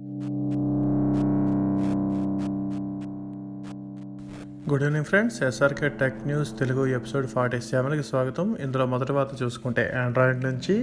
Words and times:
you 0.00 0.23
good 4.68 4.82
evening 4.82 5.04
friends 5.04 5.42
SRK 5.42 5.88
tech 6.00 6.20
news 6.26 6.58
Telugu 6.58 6.86
episode 6.86 7.26
forty 7.26 7.60
సెవెన్కి 7.60 8.02
స్వాగతం. 8.02 8.56
ఇందులో 8.60 8.86
మొదటి 8.86 9.12
వార్త 9.12 9.42
చూసుకుంటే 9.42 9.82
ఆండ్రాయిడ్ 10.02 10.40
నుంచి 10.44 10.74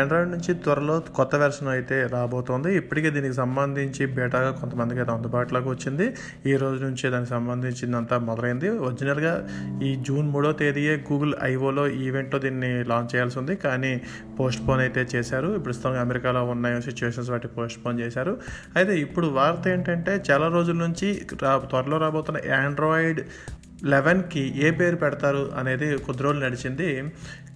ఆండ్రాయిడ్ 0.00 0.30
నుంచి 0.30 0.54
త్వరలో 0.54 1.00
కొత్త 1.00 1.36
వెర్షన్ 1.36 1.68
అయితే 1.68 2.06
రాబోతోంది. 2.12 2.76
ఇప్పటికే 2.76 3.10
దీనికి 3.10 3.34
సంబంధించి 3.34 4.06
బేటాగా 4.06 4.50
కొంతమందికి 4.50 5.00
అయితే 5.00 5.12
అందుబాటులోకి 5.12 5.68
వచ్చింది. 5.68 6.08
ఈ 6.46 6.56
రోజు 6.56 6.84
నుంచి 6.84 7.10
దానికి 7.10 7.30
సంబంధించిందంతా 7.30 8.18
మొదలైంది. 8.18 8.68
ఒరిజినల్గా 8.88 9.48
ఈ 9.82 9.94
జూన్ 10.08 10.28
మూడో 10.28 10.52
తేదీయే 10.52 10.96
గూగుల్ 11.12 11.34
ఐఓలో 11.42 11.86
ఈవెంట్లో 11.88 12.40
దీన్ని 12.40 12.84
లాంచ్ 12.84 13.14
చేయాల్సి 13.14 13.38
ఉంది. 13.38 13.56
కానీ 13.56 14.00
పోస్ట్ 14.40 14.68
పోన్ 14.68 14.80
అయితే 14.80 15.06
చేశారు. 15.16 15.58
ప్రస్తుతం 15.58 15.98
అమెరికాలో 15.98 16.44
ఉన్న 16.44 16.80
సిచ్యువేషన్స్ 16.80 17.30
వాటి 17.30 17.48
పోస్ట్ 17.48 17.86
పోన్ 17.86 18.00
చేశారు. 18.00 18.36
అయితే 18.76 19.00
ఇప్పుడు 19.06 19.26
వార్త 19.26 19.68
ఏంటంటే 19.68 20.24
చాలా 20.30 20.48
రోజుల 20.48 20.76
నుంచి 20.76 21.22
రా 21.42 21.56
త్వరలో 21.58 21.96
రాబోతున్న 21.96 22.52
ఆండ్రాయిడ్ 22.60 23.12
లెవెన్కి 23.92 24.42
ఏ 24.64 24.68
పేరు 24.78 24.96
పెడతారు 25.00 25.40
అనేది 25.60 25.86
కొద్ది 26.04 26.22
రోజులు 26.24 26.42
నడిచింది. 26.44 26.86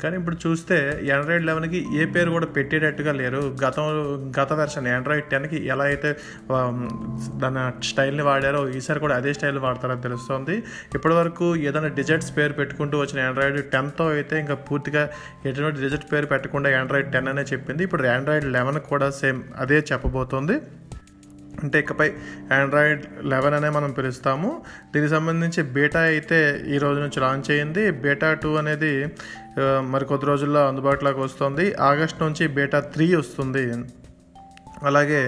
కానీ 0.03 0.15
ఇప్పుడు 0.21 0.37
చూస్తే 0.45 0.77
ఆండ్రాయిడ్ 1.15 1.45
లెవెన్కి 1.49 1.79
ఏ 2.01 2.03
పేరు 2.15 2.31
కూడా 2.35 2.49
పెట్టేటట్టుగా 2.57 3.13
లేరు. 3.21 3.41
గతం 3.63 3.87
గత 4.39 4.51
వెర్షన్ 4.61 4.89
ఆండ్రాయిడ్ 4.97 5.29
టెన్కి 5.33 5.59
ఎలా 5.73 5.85
అయితే 5.91 6.11
దాని 7.43 7.63
స్టైల్ని 7.91 8.25
వాడారో 8.29 8.61
ఈసారి 8.79 9.03
కూడా 9.05 9.17
అదే 9.21 9.33
స్టైల్ 9.39 9.59
వాడతారని 9.67 10.05
తెలుస్తుంది. 10.07 10.57
ఇప్పటివరకు 10.99 11.49
ఏదైనా 11.69 11.91
డిజిట్స్ 12.01 12.33
పేరు 12.39 12.57
పెట్టుకుంటూ 12.61 12.99
వచ్చిన 13.05 13.25
ఆండ్రాయిడ్ 13.29 13.61
టెన్తో 13.75 14.07
అయితే 14.17 14.37
ఇంకా 14.45 14.57
పూర్తిగా 14.69 15.05
ఎటువంటి 15.51 15.81
డిజిట్ 15.87 16.07
పేరు 16.13 16.29
పెట్టకుండా 16.35 16.71
ఆండ్రాయిడ్ 16.81 17.11
టెన్ 17.17 17.31
అనే 17.35 17.47
చెప్పింది. 17.53 17.85
ఇప్పుడు 17.89 18.11
ఆండ్రాయిడ్ 18.17 18.49
లెవెన్ 18.59 18.81
కూడా 18.93 19.09
సేమ్ 19.23 19.41
అదే 19.65 19.81
చెప్పబోతోంది. 19.93 20.59
అంటే 21.63 21.77
ఇకపై 21.83 22.09
ఆండ్రాయిడ్ 22.59 23.05
లెవెన్ 23.33 23.57
అనే 23.59 23.71
మనం 23.77 23.91
పిలుస్తాము. 23.99 24.51
దీనికి 24.95 25.13
సంబంధించి 25.15 25.63
బీటా 25.77 26.01
అయితే 26.13 26.41
ఈ 26.75 26.79
రోజు 26.85 26.99
నుంచి 27.05 27.21
లాంచ్ 27.25 27.49
అయ్యింది. 27.55 27.85
బీటా 28.05 28.31
టూ 28.43 28.51
అనేది 28.63 28.93
మరి 29.93 30.05
కొద్ది 30.11 30.27
రోజుల్లో 30.33 30.63
అందుబాటులోకి 30.71 31.21
వస్తుంది. 31.27 31.67
ఆగస్ట్ 31.91 32.21
నుంచి 32.27 32.47
బీటా 32.59 32.81
త్రీ 32.95 33.09
వస్తుంది. 33.23 33.65
అలాగే 34.89 35.21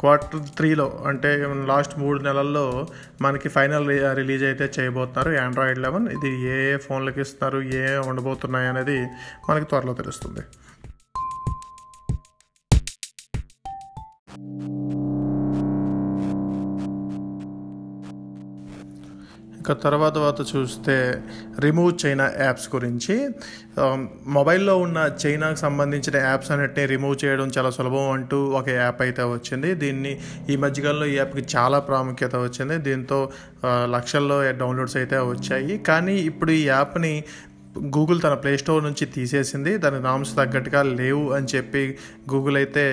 క్వార్టర్ 0.00 0.40
త్రీలో 0.56 0.86
అంటే 1.10 1.30
లాస్ట్ 1.70 1.94
మూడు 2.00 2.18
నెలల్లో 2.26 2.64
మనకి 3.24 3.48
ఫైనల్ 3.54 3.86
రిలీజ్ 4.20 4.44
అయితే 4.50 4.66
చేయబోతున్నారు. 4.76 5.30
ఆండ్రాయిడ్ 5.44 5.80
లెవెన్ 5.86 6.06
ఇది 6.16 6.32
ఏ 6.54 6.58
ఏ 6.72 6.76
ఫోన్లకి 6.86 7.20
ఇస్తున్నారు 7.26 7.60
ఏ 7.80 7.82
ఏ 7.94 7.98
ఉండబోతున్నాయి 8.10 8.68
అనేది 8.74 8.98
మనకి 9.48 9.68
త్వరలో 9.72 9.94
తెలుస్తుంది. 10.02 10.44
ఇక 19.68 19.74
తర్వాత 19.82 20.14
తర్వాత 20.14 20.40
చూస్తే 20.56 20.94
రిమూవ్ 21.60 21.92
చైనా 22.02 22.26
యాప్స్ 22.40 22.68
గురించి. 22.74 23.14
Um, 23.82 24.00
మొబైల్లో 24.26 24.74
ఉన్న 24.76 24.98
చైనాకు 25.22 25.58
సంబంధించిన 25.58 26.16
యాప్స్ 26.16 26.50
అన్నిటిని 26.50 26.84
రిమూవ్ 26.86 27.16
చేయడం 27.24 27.48
చాలా 27.56 27.70
సులభం 27.70 28.06
అంటూ 28.10 28.38
ఒక 28.50 28.68
యాప్ 28.68 29.00
అయితే 29.02 29.24
వచ్చింది. 29.32 29.74
దీన్ని 29.74 30.12
ఈ 30.50 30.56
మధ్యకాలంలో 30.56 31.06
ఈ 31.06 31.14
యాప్కి 31.16 31.44
చాలా 31.56 31.78
ప్రాముఖ్యత 31.78 32.36
వచ్చింది. 32.36 32.78
దీంతో 32.78 33.18
uh, 33.64 33.84
లక్షల్లో 33.96 34.38
డౌన్లోడ్స్ 34.52 34.96
అయితే 34.96 35.18
వచ్చాయి. 35.32 35.76
కానీ 35.78 36.16
ఇప్పుడు 36.30 36.50
ఈ 36.50 36.64
యాప్ని 36.64 37.12
గూగుల్ 37.94 38.18
తన 38.22 38.34
ప్లే 38.42 38.52
స్టోర్ 38.60 38.82
నుంచి 38.86 39.04
తీసేసింది. 39.14 39.72
దాని 39.82 39.98
నామ్స్ 40.06 40.30
తగ్గట్టుగా 40.38 40.80
లేవు 41.00 41.24
అని 41.36 41.46
చెప్పి 41.54 41.82
గూగుల్ 42.32 42.56
అయితే 42.60 42.84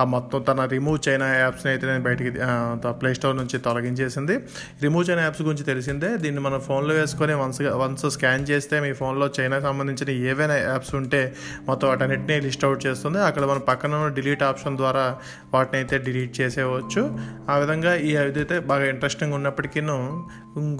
ఆ 0.00 0.02
మొత్తం 0.14 0.40
తన 0.48 0.64
రిమూవ్ 0.72 0.98
చైనా 1.06 1.26
యాప్స్ని 1.42 1.70
అయితే 1.72 1.84
నేను 1.90 2.02
బయటికి 2.06 2.30
ప్లే 3.00 3.10
స్టోర్ 3.18 3.36
నుంచి 3.40 3.58
తొలగించేసింది. 3.66 4.34
రిమూవ్ 4.84 5.04
చైనా 5.10 5.22
యాప్స్ 5.26 5.42
గురించి 5.48 5.66
తెలిసిందే. 5.70 6.10
దీన్ని 6.24 6.42
మనం 6.46 6.60
ఫోన్లో 6.68 6.94
వేసుకొని 7.00 7.34
వన్స్ 7.42 7.60
వన్స్ 7.82 8.06
స్కాన్ 8.16 8.46
చేస్తే 8.50 8.80
మీ 8.86 8.92
ఫోన్లో 9.00 9.28
చైనా 9.38 9.58
సంబంధించిన 9.66 10.10
ఏవైనా 10.30 10.56
యాప్స్ 10.56 10.94
ఉంటే 11.00 11.22
మొత్తం 11.68 11.88
వాటన్నిటిని 11.88 12.38
లిస్ట్ 12.46 12.64
అవుట్ 12.68 12.82
చేస్తుంది. 12.86 13.20
అక్కడ 13.28 13.44
మన 13.52 13.58
పక్కన 13.70 13.94
ఉన్న 14.00 14.10
డిలీట్ 14.20 14.44
ఆప్షన్ 14.50 14.76
ద్వారా 14.82 15.04
వాటిని 15.54 15.78
అయితే 15.80 15.98
డిలీట్ 16.08 16.34
చేసేవచ్చు 16.40 17.04
ఆ 17.52 17.56
విధంగా 17.64 17.94
ఈ 18.08 18.12
ఇదైతే 18.30 18.58
బాగా 18.72 18.86
ఇంట్రెస్టింగ్ 18.94 19.34
ఉన్నప్పటికీ 19.40 19.82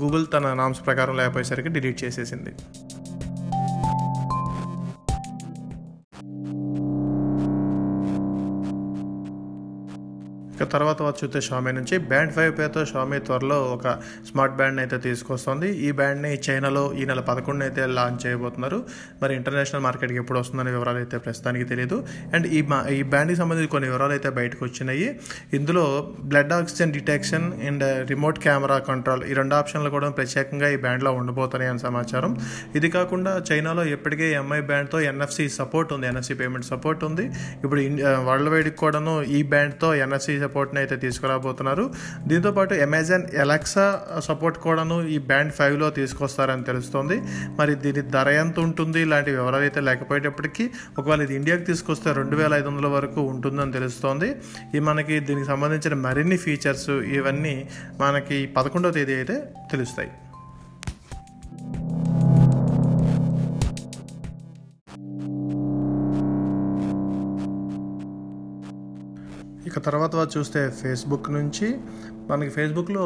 గూగుల్ 0.03 0.27
తన 0.35 0.55
నామ్స్ 0.55 0.81
ప్రకారం 0.87 1.17
లేకపోయేసరికి 1.17 1.71
డిలీట్ 1.77 1.99
చేసేసింది. 2.05 2.53
ఇక 10.61 10.67
తర్వాత 10.73 10.99
వచ్చి 11.07 11.21
చూస్తే 11.21 11.41
షామీ 11.47 11.71
నుంచి. 11.77 11.95
బ్యాండ్ 12.11 12.33
ఫైవ్ 12.37 12.51
పేరుతో 12.57 12.81
షామీ 12.91 13.19
త్వరలో 13.27 13.57
ఒక 13.75 13.93
స్మార్ట్ 14.29 14.55
బ్యాండ్ని 14.59 14.81
అయితే 14.83 14.97
తీసుకొస్తుంది. 15.07 15.69
ఈ 15.87 15.89
బ్యాండ్ని 16.01 16.33
చైనాలో 16.47 16.83
ఈ 17.01 17.05
నెల 17.11 17.21
పదకొండున 17.29 17.65
అయితే 17.69 17.83
లాంచ్ 17.99 18.21
చేయబోతున్నారు. 18.25 18.79
మరి 19.23 19.33
ఇంటర్నేషనల్ 19.39 19.83
మార్కెట్కి 19.87 20.19
ఎప్పుడు 20.23 20.39
వస్తుందనే 20.43 20.73
వివరాలు 20.77 21.01
అయితే 21.03 21.19
ప్రస్తుతానికి 21.27 21.67
తెలియదు 21.71 21.99
అండ్ 22.35 22.47
ఈ 22.59 22.61
ఈ 22.99 23.01
బ్యాండ్కి 23.13 23.37
సంబంధించి 23.41 23.71
కొన్ని 23.75 23.89
వివరాలు 23.91 24.15
అయితే 24.17 24.33
బయటకు 24.41 24.63
వచ్చినాయి. 24.67 25.09
ఇందులో 25.59 25.85
blood 26.33 26.53
oxygen 26.59 26.93
detection 26.99 27.47
and 27.71 27.87
remote 28.13 28.41
camera 28.47 28.79
control 28.91 29.25
ఈ 29.31 29.33
రెండు 29.41 29.57
ఆప్షన్లు 29.61 29.93
కూడా 29.97 30.11
ప్రత్యేకంగా 30.21 30.71
ఈ 30.75 30.79
బ్యాండ్లో 30.85 31.13
ఉండబోతున్నాయి 31.21 31.71
అని 31.73 31.83
సమాచారం. 31.87 32.35
ఇది 32.81 32.91
కాకుండా 32.99 33.35
చైనాలో 33.51 33.85
ఇప్పటికే 33.95 34.29
ఎంఐ 34.43 34.61
బ్యాండ్తో 34.73 35.01
ఎన్ఎఫ్సి 35.13 35.49
సపోర్ట్ 35.59 35.91
ఉంది. 35.97 36.09
ఎన్ఎఫ్సి 36.13 36.37
పేమెంట్ 36.43 36.69
సపోర్ట్ 36.73 37.03
ఉంది. 37.11 37.27
ఇప్పుడు 37.65 37.81
వరల్డ్ 38.29 38.53
వైడ్కి 38.55 38.79
కూడాను 38.85 39.17
ఈ 39.39 39.41
బ్యాండ్తో 39.55 39.91
ఎన్ఎఫ్సి 40.05 40.37
సపోర్ట్ని 40.51 40.81
అయితే 40.83 40.97
తీసుకురాబోతున్నారు. 41.07 41.87
దీంతోపాటు 42.31 42.75
అమెజాన్ 42.87 43.25
ఎలక్సా 43.43 43.87
సపోర్ట్ 44.29 44.57
కూడాను 44.67 44.97
ఈ 45.15 45.19
బ్యాండ్ 45.31 45.53
ఫైవ్లో 45.59 45.89
తీసుకొస్తారని 45.99 46.65
తెలుస్తోంది. 46.71 47.17
మరి 47.59 47.73
దీని 47.85 48.03
ధర 48.15 48.29
ఎంత 48.43 48.59
ఉంటుంది? 48.67 49.01
ఇలాంటి 49.07 49.31
వివరాలు 49.37 49.65
అయితే 49.69 49.81
లేకపోయేటప్పటికీ 49.89 50.65
ఒకవేళ 50.99 51.21
ఇది 51.27 51.35
ఇండియాకి 51.41 51.65
తీసుకొస్తే 51.71 52.09
రెండు 52.21 52.37
వేల 52.41 52.55
ఐదు 52.61 52.69
వందల 52.71 52.89
వరకు 52.97 53.21
ఉంటుందని 53.35 53.73
తెలుస్తోంది. 53.79 54.31
ఈ 54.77 54.81
మనకి 54.89 55.19
దీనికి 55.29 55.49
సంబంధించిన 55.53 55.95
మరిన్ని 56.07 56.41
ఫీచర్స్ 56.47 56.91
ఇవన్నీ 57.19 57.55
మనకి 58.03 58.39
పదకొండవ 58.59 58.93
తేదీ 58.99 59.15
అయితే 59.21 59.37
తెలుస్తాయి. 59.73 60.11
ఇక 69.71 69.79
తర్వాత 69.79 70.37
చూస్తే 70.37 70.61
ఫేస్బుక్ 70.71 71.29
నుంచి 71.31 71.67
మనకి 72.31 72.51
ఫేస్బుక్లో 72.51 73.05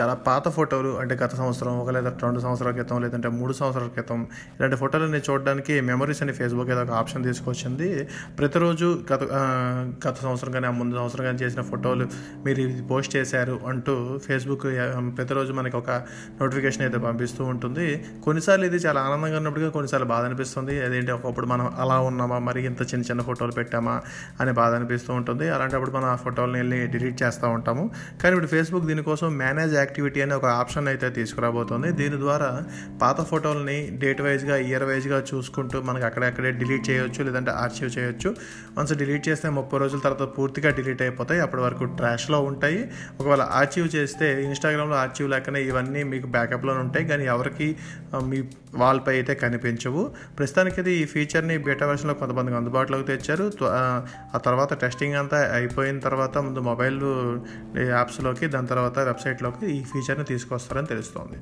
చాలా 0.00 0.14
పాత 0.14 0.48
ఫోటోలు 0.48 0.98
అంటే 0.98 1.14
గత 1.14 1.34
సంవత్సరం 1.34 1.78
ఒక 1.78 1.90
లేదా 1.90 2.12
రెండు 2.22 2.40
సంవత్సరాల 2.40 2.72
క్రితం 2.72 3.02
లేదంటే 3.02 3.28
మూడు 3.28 3.52
సంవత్సరాల 3.52 3.86
క్రితం 3.86 4.22
ఇలాంటి 4.22 4.76
ఫోటోలని 4.76 5.18
చూడడానికి 5.18 5.80
మెమరీస్ 5.80 6.22
అని 6.22 6.32
ఫేస్బుక్ 6.32 6.70
ఏదో 6.70 6.82
ఒక 6.82 6.90
ఆప్షన్ 6.90 7.24
తీసుకొచ్చింది. 7.24 8.08
ప్రతిరోజు 8.38 9.04
గత 9.12 9.22
గత 10.08 10.14
సంవత్సరం 10.22 10.52
కానీ 10.52 10.66
ఆ 10.66 10.70
ముందు 10.70 10.96
సంవత్సరం 10.96 11.24
కానీ 11.24 11.38
చేసిన 11.38 11.62
ఫోటోలు 11.62 12.08
మీరు 12.44 12.60
ఇది 12.60 12.82
పోస్ట్ 12.82 13.16
చేశారు 13.16 13.60
అంటూ 13.68 14.20
ఫేస్బుక్ 14.26 14.62
ప్రతిరోజు 15.16 15.52
మనకి 15.52 15.76
ఒక 15.76 15.90
నోటిఫికేషన్ 16.40 16.82
అయితే 16.82 16.98
పంపిస్తూ 16.98 17.44
ఉంటుంది. 17.44 18.04
కొన్నిసార్లు 18.24 18.64
ఇది 18.64 18.76
చాలా 18.76 19.00
ఆనందంగా 19.00 19.36
ఉన్నప్పటికీ 19.36 19.70
కొన్నిసార్లు 19.70 20.08
బాధ 20.08 20.24
అనిపిస్తుంది. 20.24 20.84
అదేంటి 20.84 21.12
ఒకప్పుడు 21.12 21.46
మనం 21.46 21.74
అలా 21.78 21.98
ఉన్నామా? 21.98 22.38
మరి 22.38 22.66
ఇంత 22.66 22.82
చిన్న 22.82 23.04
చిన్న 23.04 23.22
ఫోటోలు 23.22 23.52
పెట్టామా? 23.52 24.02
అని 24.40 24.52
బాధ 24.52 24.74
అనిపిస్తూ 24.74 25.12
ఉంటుంది. 25.12 25.50
అలాంటప్పుడు 25.50 25.90
మనం 25.90 26.04
ఆ 26.04 26.14
ఫోటోలను 26.14 26.56
వెళ్ళి 26.56 26.86
డిలీట్ 26.86 27.22
చేస్తూ 27.22 27.48
ఉంటాము. 27.48 27.90
కానీ 28.22 28.34
ఇప్పుడు 28.34 28.50
ఫేస్బుక్ 28.50 28.84
దీనికోసం 28.84 29.36
మేనేజ్ 29.36 29.74
యాక్టివిటీ 29.84 30.20
అనే 30.20 30.34
ఒక 30.34 30.44
ఆప్షన్ 30.44 30.88
అయితే 30.88 31.10
తీసుకురాబోతోంది. 31.10 31.92
దీని 31.92 32.16
ద్వారా 32.16 32.62
పాత 33.02 33.20
ఫోటోలని 33.20 33.88
డేట్ 34.00 34.22
వైజ్గా 34.22 34.56
ఇయర్ 34.56 34.82
వైజ్గా 34.82 35.22
చూసుకుంటూ 35.34 35.82
మనకి 35.82 36.04
అక్కడక్కడే 36.04 36.50
డిలీట్ 36.50 36.90
చేయొచ్చు 36.90 37.24
లేదంటే 37.24 37.50
ఆర్చీవ్ 37.50 37.98
చేయొచ్చు. 37.98 38.34
వన్స్ 38.78 38.92
డిలీట్ 38.92 39.28
చేస్తే 39.28 39.48
ముప్పై 39.48 39.78
రోజుల 39.78 39.98
తర్వాత 39.98 40.38
పూర్తిగా 40.38 40.70
డిలీట్ 40.70 41.02
అయిపోతాయి. 41.02 41.40
అప్పటి 41.40 41.62
వరకు 41.62 41.84
ట్రాష్లో 41.84 42.40
ఉంటాయి. 42.40 42.92
ఒకవేళ 43.20 43.40
ఆర్చివ్ 43.40 43.96
చేస్తే 43.96 44.44
ఇన్స్టాగ్రామ్లో 44.44 44.96
ఆర్చివ్ 44.96 45.30
లేకనే 45.30 45.62
ఇవన్నీ 45.62 46.02
మీకు 46.02 46.26
బ్యాకప్లో 46.26 46.74
ఉంటాయి. 46.74 47.04
కానీ 47.04 47.24
ఎవరికి 47.24 47.76
మీ 48.22 48.42
వాల్పై 48.74 49.12
అయితే 49.12 49.34
కనిపించవు. 49.34 50.12
ప్రస్తుతానికి 50.38 50.80
అయితే 50.80 50.92
ఈ 50.92 51.04
ఫీచర్ని 51.04 51.58
బీటా 51.58 51.86
వెర్షన్లో 51.86 52.14
కొంతమందికి 52.14 52.56
అందుబాటులోకి 52.56 53.04
తెచ్చారు. 53.04 53.52
ఆ, 53.62 54.06
ఆ 54.34 54.38
తర్వాత 54.38 54.74
టెస్టింగ్ 54.74 55.14
అంతా 55.14 55.54
అయిపోయిన 55.54 55.98
తర్వాత 55.98 56.38
ముందు 56.38 56.58
మొబైల్ 56.58 57.00
యాప్స్లోకి 57.78 58.46
దాని 58.46 58.66
తర్వాత 58.66 58.98
వెబ్సైట్లోకి 58.98 59.63
ఈ 59.72 59.78
ఫీచర్ని 59.82 60.24
తీసుకొస్తారని 60.24 60.86
తెలుస్తోంది 60.86 61.38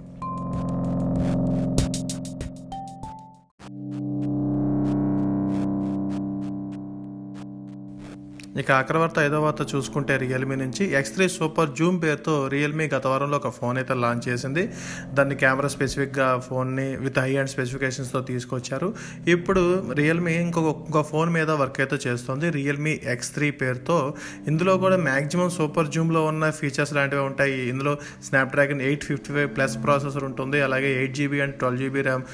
ఇక 8.61 8.71
అక్రవర్త 8.71 9.19
ఐదో 9.19 9.41
వార్త 9.41 9.63
చూసుకుంటే 9.75 10.17
రియల్మీ 10.17 10.57
నుంచి 10.57 10.85
ఎక్స్ 10.99 11.13
త్రీ 11.13 11.29
సూపర్ 11.29 11.71
జూమ్ 11.79 12.03
పేరుతో 12.03 12.49
రియల్మీ 12.49 12.85
గత 12.95 13.07
వారంలో 13.07 13.37
ఒక 13.37 13.49
ఫోన్ 13.49 13.77
అయితే 13.79 13.95
లాంచ్ 13.95 14.29
చేసింది. 14.29 14.69
దాన్ని 15.15 15.37
కెమెరా 15.37 15.69
స్పెసిఫిక్గా 15.69 16.39
ఫోన్ని 16.39 16.97
విత్ 16.97 17.19
హై 17.19 17.37
అండ్ 17.37 17.51
స్పెసిఫికేషన్స్తో 17.51 18.21
తీసుకొచ్చారు. 18.21 18.95
ఇప్పుడు 19.29 19.63
రియల్మీ 19.93 20.33
ఇంకొక 20.33 20.75
ఇంకో 20.89 21.03
ఫోన్ 21.03 21.33
మీద 21.33 21.51
వర్క్ 21.51 21.81
అయితే 21.81 21.99
చేస్తుంది. 22.07 22.51
రియల్మీ 22.51 23.01
ఎక్స్ 23.15 23.31
త్రీ 23.35 23.51
పేరుతో. 23.51 24.15
ఇందులో 24.49 24.79
కూడా 24.79 24.97
మ్యాక్సిమం 24.97 25.51
సూపర్ 25.51 25.89
జూమ్లో 25.89 26.25
ఉన్న 26.25 26.51
ఫీచర్స్ 26.51 26.95
లాంటివి 26.99 27.23
ఉంటాయి. 27.23 27.69
ఇందులో 27.69 27.99
Snapdragon 28.29 28.81
eight 28.81 29.05
fifty 29.05 29.33
five 29.39 29.51
plus 29.57 29.79
processor 29.87 30.25
ఉంటుంది. 30.25 30.61
అలాగే 30.61 30.93
eight 31.01 31.15
GB 31.15 31.41
and 31.41 31.55
twelve 31.55 31.83
GB 31.85 32.01
RAM 32.01 32.27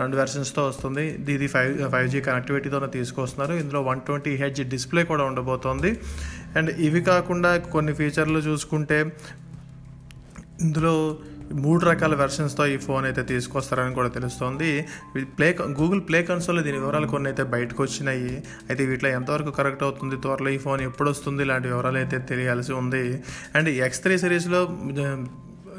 రెండు 0.00 0.16
వెర్షన్స్తో 0.22 0.68
వస్తుంది. 0.68 1.06
ఇది 1.38 1.46
ఫైవ్ 1.46 1.90
ఫైవ్ 1.96 2.08
జీ 2.08 2.20
కనెక్టివిటీతో 2.20 2.78
తీసుకొస్తున్నారు. 2.98 3.54
ఇందులో 3.64 3.82
వన్ 3.90 4.00
ట్వంటీ 4.00 4.34
హెచ్ 4.44 4.62
డిస్ప్లే 4.76 5.04
కూడా 5.04 5.24
ఉండబోతుంది. 5.24 5.60
అండ్ 6.56 6.70
ఇవి 6.86 7.00
కాకుండా 7.10 7.50
కొన్ని 7.74 7.92
ఫీచర్లు 8.00 8.38
చూసుకుంటే 8.38 8.98
ఇందులో 10.64 10.94
మూడు 11.64 11.82
రకాల 11.84 12.14
వెర్షన్స్తో 12.14 12.64
ఈ 12.74 12.76
ఫోన్ 12.84 13.04
అయితే 13.04 13.22
తీసుకొస్తారని 13.30 13.94
కూడా 13.94 14.08
తెలుస్తోంది. 14.08 14.70
ప్లే 15.38 15.48
గూగుల్ 15.80 16.02
ప్లే 16.08 16.22
కన్సోల్ 16.30 16.60
దీని 16.66 16.78
వివరాలు 16.78 17.08
కొన్ని 17.14 17.28
అయితే 17.30 17.44
బయటకు 17.54 17.80
వచ్చినాయి 17.82 18.32
అయితే 18.68 18.82
వీటిలో 18.90 19.10
ఎంతవరకు 19.18 19.52
కరెక్ట్ 19.58 19.82
అవుతుంది 19.82 20.16
త్వరలో 20.16 20.50
ఈ 20.56 20.58
ఫోన్ 20.66 20.82
ఎప్పుడు 20.88 21.10
వస్తుంది 21.10 21.42
ఇలాంటి 21.46 21.68
వివరాలు 21.68 22.00
అయితే 22.02 22.18
తెలియాల్సి 22.32 22.72
ఉంది. 22.72 23.04
అండ్ 23.56 23.70
ఎక్స్ 23.86 24.02
త్రీ 24.06 24.16
సిరీస్లో 24.24 24.62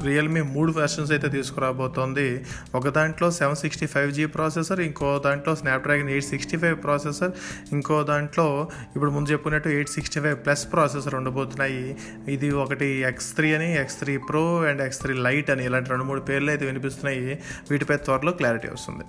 రియల్మీ 0.02 0.42
మూడు 0.42 0.72
వెర్షన్స్ 0.72 1.12
అయితే 1.12 1.28
తీసుకురాబోతోంది. 1.28 2.44
ఒక 2.74 2.88
దాంట్లో 2.88 3.30
seven 3.30 3.56
sixty 3.56 3.86
five 3.86 4.12
G 4.12 4.26
processor 4.26 4.80
ఇంకో 4.80 5.18
దాంట్లో 5.18 5.54
Snapdragon 5.54 6.10
eight 6.10 6.24
sixty 6.24 6.56
five 6.56 6.82
processor 6.84 7.32
ఇంకో 7.72 8.02
దాంట్లో 8.02 8.68
ఇప్పుడు 8.96 9.10
ముందు 9.10 9.30
చెప్పుకున్నట్టు 9.30 9.68
eight 9.68 9.88
sixty 9.88 10.20
five 10.20 10.38
plus 10.44 10.72
processor 10.72 11.14
ఉండబోతున్నాయి. 11.14 11.96
ఇది 12.28 12.50
ఒకటి 12.50 12.86
ఎక్స్ 12.86 13.34
త్రీ 13.34 13.54
అని 13.54 13.76
X 13.76 13.98
three 13.98 14.16
pro 14.16 14.62
and 14.62 14.82
X 14.82 14.98
three 14.98 15.14
lite 15.14 15.50
అని 15.50 15.64
ఇలాంటి 15.64 15.90
రెండు 15.90 16.04
మూడు 16.04 16.20
పేర్లు 16.20 16.50
అయితే 16.50 16.66
వినిపిస్తున్నాయి. 16.66 17.38
వీటిపై 17.70 17.96
త్వరలో 17.96 18.32
క్లారిటీ 18.32 18.68
వస్తుంది. 18.68 19.04